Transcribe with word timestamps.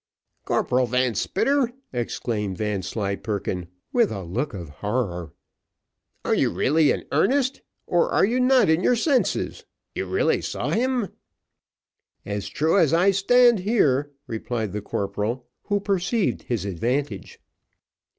"Corporal 0.45 0.87
Van 0.87 1.13
Spitter," 1.13 1.73
exclaimed 1.93 2.57
Vanslyperken 2.57 3.67
with 3.93 4.11
a 4.11 4.23
look 4.23 4.51
of 4.55 4.69
horror, 4.81 5.31
"are 6.25 6.33
you 6.33 6.49
really 6.49 6.89
in 6.89 7.05
earnest, 7.11 7.61
or 7.85 8.09
are 8.09 8.25
you 8.25 8.39
not 8.39 8.67
in 8.67 8.81
your 8.81 8.95
senses 8.95 9.63
you 9.93 10.07
really 10.07 10.41
saw 10.41 10.71
him?" 10.71 11.09
"As 12.25 12.47
true 12.49 12.79
as 12.79 12.95
I 12.95 13.11
stand 13.11 13.59
here," 13.59 14.11
replied 14.25 14.73
the 14.73 14.81
corporal, 14.81 15.45
who 15.65 15.79
perceived 15.79 16.41
his 16.47 16.65
advantage. 16.65 17.39